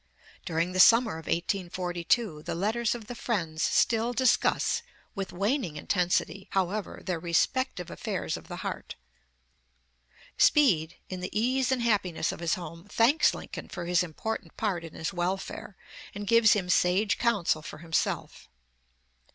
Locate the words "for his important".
13.69-14.57